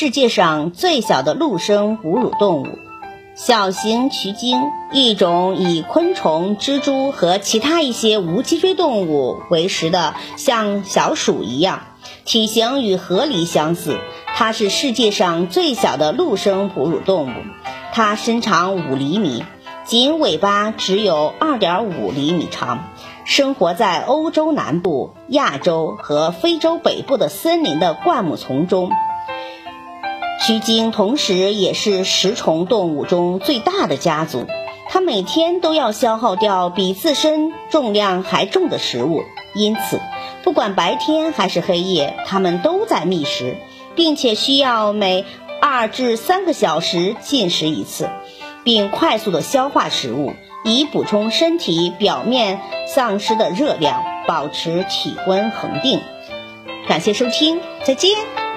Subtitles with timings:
[0.00, 2.66] 世界上最小的陆生哺乳动物。
[3.34, 11.80] 小型渠鲸，一种以昆虫、蜘蛛和其他一些无脊椎动物为食的，像小鼠一样，
[12.24, 13.98] 体型与河狸相似。
[14.36, 17.32] 它是世界上最小的陆生哺乳动物，
[17.92, 19.42] 它身长五厘米，
[19.84, 22.84] 仅尾巴只有二点五厘米长，
[23.24, 28.92] 生活在欧洲南部、亚洲和非洲北部的森林的灌木丛中。
[30.40, 34.46] 须鲸同时也是食虫动物中最大的家族，
[34.88, 39.22] 它每天都要消耗掉比自身重量还重的食物，
[39.54, 40.00] 因此，
[40.44, 43.56] 不管白天还是黑夜，它们都在觅食，
[43.94, 45.24] 并且需要每
[45.60, 48.08] 二至三个小时进食一次，
[48.62, 56.00] 并快速的消化食物，以补充身体表面丧失的热量，保持体温恒定。
[56.86, 58.47] 感谢收听，再见。